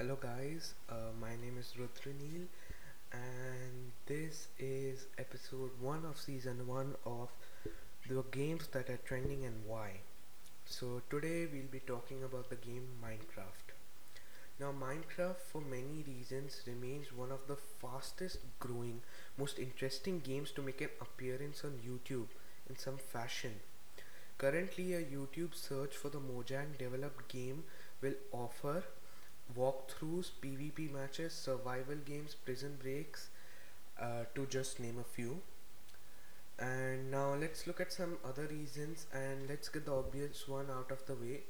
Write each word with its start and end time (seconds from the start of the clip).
Hello, 0.00 0.16
guys. 0.18 0.72
Uh, 0.88 1.12
my 1.20 1.36
name 1.42 1.58
is 1.58 1.74
Rudranil, 1.78 2.46
and 3.12 3.92
this 4.06 4.48
is 4.58 5.08
episode 5.18 5.72
one 5.78 6.06
of 6.06 6.18
season 6.18 6.66
one 6.66 6.94
of 7.04 7.28
the 8.08 8.22
games 8.30 8.66
that 8.68 8.88
are 8.88 9.00
trending 9.04 9.44
and 9.44 9.56
why. 9.66 9.90
So, 10.64 11.02
today 11.10 11.46
we'll 11.52 11.70
be 11.70 11.80
talking 11.80 12.24
about 12.24 12.48
the 12.48 12.56
game 12.56 12.86
Minecraft. 13.04 13.74
Now, 14.58 14.72
Minecraft, 14.72 15.36
for 15.36 15.60
many 15.60 16.02
reasons, 16.08 16.62
remains 16.66 17.12
one 17.12 17.30
of 17.30 17.46
the 17.46 17.56
fastest 17.56 18.38
growing, 18.58 19.02
most 19.36 19.58
interesting 19.58 20.20
games 20.20 20.50
to 20.52 20.62
make 20.62 20.80
an 20.80 20.88
appearance 21.02 21.62
on 21.62 21.78
YouTube 21.86 22.28
in 22.70 22.78
some 22.78 22.96
fashion. 22.96 23.56
Currently, 24.38 24.94
a 24.94 25.02
YouTube 25.02 25.54
search 25.54 25.94
for 25.94 26.08
the 26.08 26.20
Mojang 26.20 26.78
developed 26.78 27.28
game 27.28 27.64
will 28.00 28.14
offer 28.32 28.84
walkthroughs, 29.56 30.30
PvP 30.42 30.90
matches, 30.92 31.32
survival 31.32 31.96
games, 32.06 32.34
prison 32.34 32.76
breaks, 32.82 33.28
uh, 34.00 34.24
to 34.34 34.46
just 34.46 34.80
name 34.80 34.98
a 35.00 35.04
few. 35.04 35.40
And 36.58 37.10
now 37.10 37.34
let's 37.34 37.66
look 37.66 37.80
at 37.80 37.92
some 37.92 38.18
other 38.24 38.46
reasons 38.46 39.06
and 39.12 39.48
let's 39.48 39.68
get 39.68 39.86
the 39.86 39.92
obvious 39.94 40.46
one 40.46 40.70
out 40.70 40.90
of 40.92 41.04
the 41.06 41.14
way. 41.14 41.40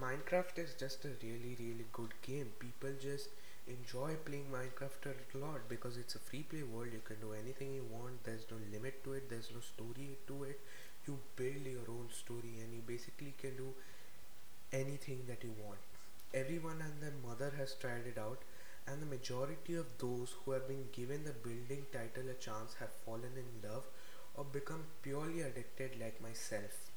Minecraft 0.00 0.58
is 0.58 0.74
just 0.74 1.04
a 1.04 1.10
really, 1.22 1.56
really 1.60 1.86
good 1.92 2.14
game. 2.22 2.52
People 2.58 2.90
just 3.00 3.28
enjoy 3.68 4.16
playing 4.24 4.46
Minecraft 4.52 5.12
a 5.34 5.38
lot 5.38 5.68
because 5.68 5.96
it's 5.98 6.14
a 6.14 6.18
free 6.18 6.42
play 6.42 6.62
world. 6.62 6.88
You 6.92 7.02
can 7.04 7.20
do 7.20 7.32
anything 7.34 7.74
you 7.74 7.84
want, 7.90 8.24
there's 8.24 8.46
no 8.50 8.56
limit 8.72 9.04
to 9.04 9.12
it, 9.14 9.28
there's 9.30 9.50
no 9.54 9.60
story 9.60 10.16
to 10.28 10.44
it. 10.44 10.60
You 11.06 11.18
build 11.36 11.66
your 11.66 11.88
own 11.88 12.08
story 12.10 12.54
and 12.62 12.72
you 12.74 12.82
basically 12.86 13.34
can 13.38 13.56
do 13.56 13.68
anything 14.72 15.22
that 15.28 15.42
you 15.44 15.52
want 15.64 15.78
Everyone 16.34 16.80
and 16.82 17.02
their 17.02 17.12
mother 17.26 17.52
has 17.56 17.74
tried 17.74 18.06
it 18.06 18.18
out, 18.18 18.42
and 18.86 19.00
the 19.00 19.06
majority 19.06 19.74
of 19.74 19.98
those 19.98 20.34
who 20.44 20.52
have 20.52 20.68
been 20.68 20.88
given 20.92 21.24
the 21.24 21.32
building 21.32 21.86
title 21.92 22.28
a 22.30 22.34
chance 22.34 22.74
have 22.80 22.92
fallen 23.04 23.32
in 23.36 23.68
love 23.70 23.84
or 24.34 24.44
become 24.44 24.84
purely 25.02 25.40
addicted 25.42 25.98
like 26.00 26.22
myself. 26.22 26.90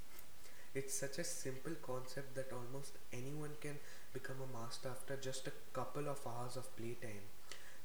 It's 0.74 0.94
such 0.94 1.18
a 1.18 1.24
simple 1.24 1.74
concept 1.82 2.36
that 2.36 2.52
almost 2.52 2.98
anyone 3.14 3.56
can 3.62 3.78
become 4.14 4.38
a 4.42 4.58
master 4.58 4.90
after 4.90 5.16
just 5.18 5.48
a 5.48 5.54
couple 5.74 6.08
of 6.10 6.20
hours 6.28 6.58
of 6.58 6.76
playtime. 6.76 7.26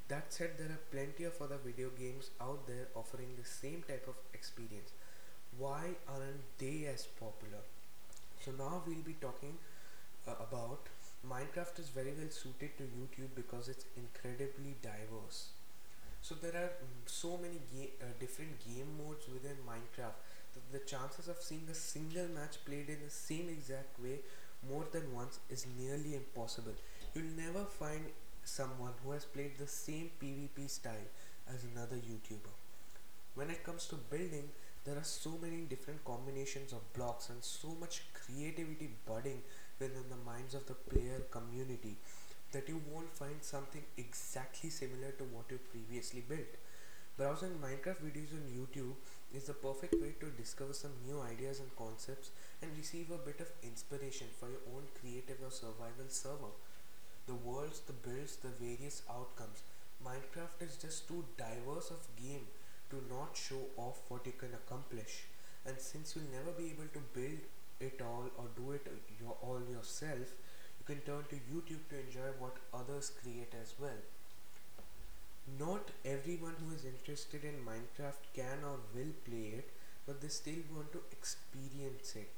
That 0.09 0.33
said, 0.33 0.53
there 0.59 0.69
are 0.69 0.91
plenty 0.91 1.25
of 1.25 1.41
other 1.41 1.59
video 1.65 1.91
games 1.91 2.31
out 2.41 2.67
there 2.67 2.89
offering 2.95 3.35
the 3.37 3.49
same 3.49 3.83
type 3.87 4.07
of 4.09 4.17
experience. 4.35 4.93
Why 5.59 5.97
aren't 6.09 6.59
they 6.59 6.87
as 6.93 7.07
popular? 7.07 7.63
So, 8.45 8.53
now 8.53 8.83
we'll 8.87 9.03
be 9.05 9.17
talking 9.21 9.59
uh, 10.27 10.35
about 10.41 10.89
Minecraft 11.31 11.79
is 11.81 11.89
very 11.89 12.13
well 12.19 12.31
suited 12.31 12.77
to 12.79 12.85
YouTube 12.85 13.35
because 13.35 13.69
it's 13.69 13.85
incredibly 13.97 14.75
diverse. 14.83 15.49
So 16.23 16.35
there 16.37 16.55
are 16.57 16.71
mm, 16.85 17.07
so 17.07 17.39
many 17.39 17.61
ga- 17.73 17.95
uh, 18.03 18.07
different 18.21 18.59
game 18.67 18.89
modes 18.99 19.27
within 19.33 19.57
Minecraft 19.69 20.19
that 20.55 20.73
the 20.73 20.81
chances 20.87 21.29
of 21.29 21.39
seeing 21.43 21.67
a 21.71 21.75
single 21.75 22.29
match 22.29 22.59
played 22.65 22.89
in 22.89 23.01
the 23.05 23.11
same 23.11 23.49
exact 23.49 24.01
way 24.03 24.21
more 24.69 24.85
than 24.93 25.15
once 25.15 25.41
is 25.51 25.67
nearly 25.79 26.15
impossible. 26.17 26.75
You'll 27.15 27.37
never 27.37 27.65
find 27.65 28.05
someone 28.45 28.93
who 29.05 29.13
has 29.13 29.25
played 29.25 29.59
the 29.59 29.67
same 29.67 30.11
PvP 30.23 30.69
style 30.71 31.09
as 31.53 31.65
another 31.65 31.97
YouTuber. 31.97 32.55
When 33.35 33.51
it 33.51 33.63
comes 33.63 33.87
to 33.89 33.95
building, 33.97 34.51
there 34.85 34.97
are 34.97 35.05
so 35.05 35.39
many 35.41 35.59
different 35.63 36.05
combinations 36.05 36.73
of 36.73 36.93
blocks 36.93 37.29
and 37.29 37.43
so 37.45 37.69
much 37.81 38.03
creativity 38.15 38.91
budding 39.07 39.43
within 39.79 40.09
the 40.09 40.31
minds 40.31 40.55
of 40.55 40.67
the 40.67 40.75
player 40.75 41.21
community 41.31 41.97
that 42.53 42.69
you 42.69 42.81
won't 42.91 43.13
find 43.13 43.43
something 43.43 43.83
exactly 43.97 44.71
similar 44.71 45.11
to 45.19 45.25
what 45.25 45.51
you 45.51 45.59
previously 45.71 46.23
built. 46.29 46.57
Browsing 47.17 47.59
Minecraft 47.65 48.05
videos 48.05 48.33
on 48.37 48.45
YouTube 48.53 48.95
is 49.35 49.45
the 49.45 49.55
perfect 49.55 49.95
way 49.95 50.15
to 50.21 50.27
discover 50.37 50.73
some 50.75 50.93
new 51.07 51.21
ideas 51.21 51.61
and 51.61 51.75
concepts 51.77 52.31
and 52.63 52.71
receive 52.77 53.11
a 53.11 53.19
bit 53.19 53.41
of 53.41 53.51
inspiration 53.63 54.27
for 54.39 54.49
your 54.49 54.65
own 54.75 54.85
creative 55.01 55.39
or 55.43 55.51
survival 55.51 56.09
server. 56.09 56.53
The 57.27 57.35
worlds, 57.35 57.81
the 57.81 57.93
builds, 57.93 58.37
the 58.37 58.49
various 58.61 59.03
outcomes. 59.11 59.63
Minecraft 60.05 60.61
is 60.61 60.77
just 60.77 61.09
too 61.09 61.25
diverse 61.37 61.91
of 61.91 62.07
game 62.17 62.47
to 62.91 63.03
not 63.11 63.37
show 63.37 63.63
off 63.77 64.01
what 64.09 64.27
you 64.27 64.33
can 64.33 64.55
accomplish. 64.55 65.25
And 65.65 65.79
since 65.81 66.15
you'll 66.15 66.31
never 66.33 66.53
be 66.57 66.71
able 66.71 66.89
to 66.93 67.01
build 67.13 67.41
it 67.81 68.01
all 68.01 68.31
or 68.39 68.47
do 68.57 68.73
it 68.73 68.87
your, 69.21 69.37
all 69.43 69.61
yourself, 69.71 70.35
you 70.79 70.85
can 70.87 71.01
turn 71.01 71.25
to 71.31 71.37
YouTube 71.37 71.89
to 71.91 72.01
enjoy 72.01 72.31
what 72.39 72.57
others 72.75 73.11
create 73.23 73.55
as 73.61 73.75
well. 73.81 74.03
Not 75.59 75.93
everyone 76.05 76.57
who 76.61 76.75
is 76.75 76.85
interested 76.85 77.43
in 77.43 77.65
Minecraft 77.65 78.25
can 78.35 78.63
or 78.65 78.81
will 78.95 79.15
play 79.25 79.55
it, 79.61 79.71
but 80.07 80.21
they 80.21 80.29
still 80.29 80.63
want 80.75 80.93
to 80.93 81.01
experience 81.11 82.15
it. 82.17 82.31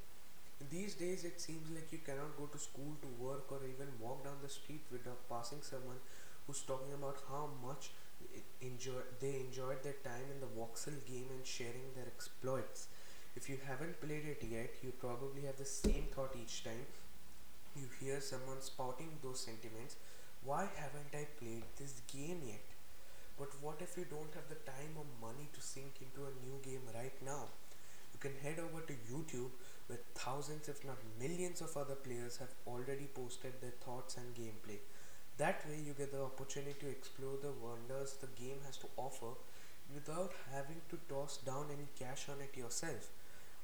These 0.70 0.94
days, 0.94 1.24
it 1.24 1.40
seems 1.40 1.70
like 1.70 1.92
you 1.92 1.98
cannot 1.98 2.36
go 2.38 2.46
to 2.46 2.58
school, 2.58 2.96
to 3.02 3.08
work, 3.24 3.50
or 3.52 3.60
even 3.64 3.88
walk 4.00 4.24
down 4.24 4.38
the 4.42 4.48
street 4.48 4.82
without 4.92 5.28
passing 5.28 5.62
someone 5.62 5.98
who's 6.46 6.62
talking 6.62 6.92
about 6.94 7.18
how 7.28 7.50
much 7.64 7.90
enjoy, 8.60 9.02
they 9.20 9.36
enjoyed 9.40 9.82
their 9.82 9.98
time 10.04 10.28
in 10.34 10.40
the 10.40 10.52
voxel 10.58 10.98
game 11.06 11.28
and 11.30 11.46
sharing 11.46 11.94
their 11.96 12.06
exploits. 12.06 12.88
If 13.36 13.48
you 13.48 13.58
haven't 13.66 14.00
played 14.00 14.26
it 14.26 14.44
yet, 14.50 14.74
you 14.82 14.92
probably 14.92 15.42
have 15.42 15.56
the 15.56 15.64
same 15.64 16.06
thought 16.14 16.36
each 16.36 16.64
time 16.64 16.86
you 17.76 17.88
hear 18.00 18.20
someone 18.20 18.60
spouting 18.60 19.18
those 19.22 19.40
sentiments. 19.40 19.96
Why 20.44 20.68
haven't 20.76 21.14
I 21.14 21.26
played 21.40 21.64
this 21.76 22.00
game 22.12 22.40
yet? 22.44 22.64
But 23.38 23.50
what 23.62 23.80
if 23.80 23.96
you 23.96 24.04
don't 24.10 24.34
have 24.34 24.48
the 24.48 24.62
time 24.70 24.96
or 24.96 25.06
money 25.20 25.48
to 25.52 25.60
sink 25.60 26.02
into 26.02 26.26
a 26.26 26.36
new 26.44 26.58
game 26.62 26.82
right 26.94 27.14
now? 27.24 27.44
You 28.12 28.18
can 28.18 28.34
head 28.42 28.58
over 28.58 28.80
to 28.82 28.94
YouTube 29.10 29.50
where 29.86 30.00
thousands, 30.14 30.68
if 30.68 30.84
not 30.84 30.98
millions, 31.20 31.60
of 31.60 31.76
other 31.76 31.94
players 31.94 32.38
have 32.38 32.54
already 32.66 33.06
posted 33.14 33.60
their 33.60 33.76
thoughts 33.84 34.16
and 34.16 34.34
gameplay. 34.34 34.78
That 35.36 35.64
way, 35.68 35.78
you 35.86 35.92
get 35.92 36.10
the 36.12 36.22
opportunity 36.22 36.74
to 36.80 36.88
explore 36.88 37.36
the 37.40 37.52
wonders 37.52 38.14
the 38.14 38.26
game 38.42 38.58
has 38.66 38.76
to 38.78 38.88
offer 38.96 39.38
without 39.94 40.32
having 40.52 40.80
to 40.90 40.98
toss 41.08 41.38
down 41.38 41.66
any 41.72 41.88
cash 41.98 42.26
on 42.28 42.40
it 42.42 42.58
yourself. 42.58 43.08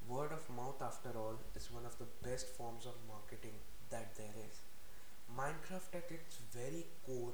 Word 0.06 0.30
of 0.30 0.48
mouth, 0.56 0.80
after 0.80 1.10
all, 1.18 1.34
is 1.56 1.68
one 1.72 1.84
of 1.84 1.98
the 1.98 2.06
best 2.22 2.46
forms 2.56 2.86
of 2.86 2.94
marketing 3.08 3.54
that 3.90 4.14
there 4.14 4.34
is. 4.48 4.60
Minecraft, 5.36 5.94
at 5.94 6.10
its 6.12 6.38
very 6.52 6.86
core, 7.06 7.32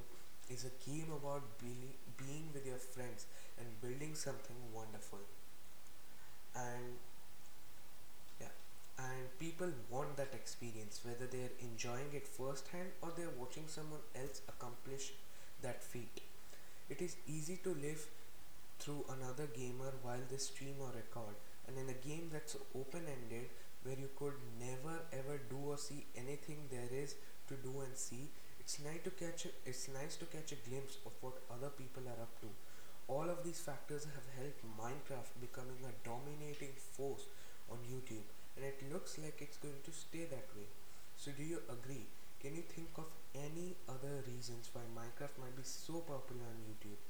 is 0.49 0.65
a 0.65 0.89
game 0.89 1.11
about 1.11 1.59
be- 1.59 1.97
being 2.17 2.49
with 2.53 2.65
your 2.65 2.77
friends 2.79 3.27
and 3.59 3.81
building 3.81 4.15
something 4.15 4.57
wonderful. 4.73 5.19
And 6.55 6.97
yeah, 8.39 8.53
and 8.97 9.27
people 9.39 9.71
want 9.89 10.17
that 10.17 10.33
experience, 10.33 11.01
whether 11.03 11.25
they're 11.27 11.55
enjoying 11.61 12.11
it 12.13 12.27
firsthand 12.27 12.89
or 13.01 13.11
they're 13.15 13.35
watching 13.39 13.65
someone 13.67 14.01
else 14.15 14.41
accomplish 14.47 15.11
that 15.61 15.83
feat. 15.83 16.21
It 16.89 17.01
is 17.01 17.15
easy 17.27 17.57
to 17.63 17.69
live 17.73 18.05
through 18.79 19.05
another 19.17 19.47
gamer 19.55 19.93
while 20.03 20.25
they 20.29 20.37
stream 20.37 20.75
or 20.81 20.91
record 20.95 21.35
and 21.67 21.77
in 21.77 21.89
a 21.89 21.99
game 22.07 22.29
that's 22.31 22.55
open 22.75 23.05
ended 23.15 23.49
where 23.83 23.97
you 23.97 24.09
could 24.15 24.33
never 24.59 24.95
ever 25.11 25.39
do 25.49 25.59
or 25.73 25.77
see 25.77 26.05
anything 26.15 26.67
there 26.71 26.89
is 26.91 27.15
to 27.47 27.55
do 27.55 27.81
and 27.81 27.95
see 27.97 28.29
it's 28.59 28.79
nice 28.79 29.01
to 29.03 29.09
catch 29.11 29.45
a, 29.45 29.49
it's 29.65 29.87
nice 29.89 30.15
to 30.17 30.25
catch 30.25 30.51
a 30.51 30.63
glimpse 30.69 30.97
of 31.05 31.13
what 31.21 31.41
other 31.51 31.69
people 31.69 32.03
are 32.07 32.21
up 32.21 32.39
to. 32.41 32.47
All 33.07 33.27
of 33.29 33.43
these 33.43 33.59
factors 33.59 34.05
have 34.05 34.27
helped 34.37 34.63
minecraft 34.79 35.33
becoming 35.41 35.81
a 35.83 35.93
dominating 36.07 36.73
force 36.77 37.25
on 37.69 37.77
youtube 37.91 38.27
and 38.55 38.65
it 38.65 38.83
looks 38.93 39.17
like 39.17 39.41
it's 39.41 39.57
going 39.57 39.81
to 39.83 39.91
stay 39.91 40.25
that 40.25 40.47
way. 40.55 40.67
So 41.17 41.31
do 41.31 41.43
you 41.43 41.59
agree? 41.69 42.05
Can 42.39 42.55
you 42.55 42.61
think 42.61 42.89
of 42.97 43.09
any 43.35 43.75
other 43.89 44.23
reasons 44.27 44.69
why 44.73 44.81
minecraft 44.95 45.41
might 45.41 45.55
be 45.55 45.63
so 45.63 46.05
popular 46.05 46.45
on 46.53 46.61
youtube 46.69 47.01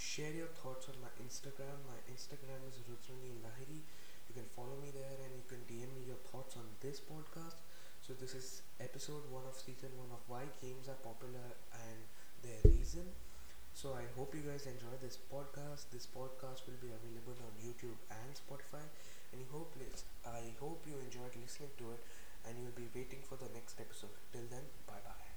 share 0.00 0.32
your 0.32 0.48
thoughts 0.60 0.88
on 0.88 0.96
my 1.04 1.12
Instagram. 1.22 1.76
My 1.86 1.98
Instagram 2.12 2.60
is 2.68 2.80
Rudranil 2.88 3.36
Lahiri. 3.44 3.80
You 4.28 4.34
can 4.34 4.48
follow 4.56 4.76
me 4.80 4.90
there 4.94 5.16
and 5.24 5.32
you 5.36 5.44
can 5.50 5.60
DM 5.68 5.90
me 5.94 6.02
your 6.08 6.20
thoughts 6.30 6.56
on 6.56 6.64
this 6.80 7.00
podcast. 7.00 7.60
So 8.00 8.14
this 8.16 8.34
is 8.34 8.62
episode 8.80 9.28
one 9.30 9.44
of 9.46 9.54
season 9.54 9.92
one 10.00 10.10
of 10.16 10.22
why 10.26 10.48
games 10.62 10.88
are 10.88 10.98
popular 11.04 11.44
and 11.76 11.98
their 12.42 12.60
reason. 12.72 13.04
So 13.74 13.94
I 13.94 14.04
hope 14.16 14.34
you 14.34 14.42
guys 14.42 14.66
enjoy 14.66 14.96
this 15.02 15.18
podcast. 15.32 15.90
This 15.92 16.06
podcast 16.08 16.66
will 16.66 16.80
be 16.80 16.92
available 16.92 17.36
on 17.44 17.52
YouTube 17.60 17.98
and 18.10 18.30
Spotify. 18.34 18.84
And 19.32 19.44
hope 19.52 19.74
I 20.26 20.54
hope 20.60 20.84
you 20.88 20.96
enjoyed 20.98 21.34
listening 21.40 21.70
to 21.78 21.92
it 21.94 22.02
and 22.48 22.56
you'll 22.58 22.76
be 22.76 22.88
waiting 22.94 23.20
for 23.28 23.36
the 23.36 23.50
next 23.54 23.78
episode. 23.80 24.16
Till 24.32 24.48
then, 24.50 24.64
bye 24.86 25.02
bye. 25.04 25.29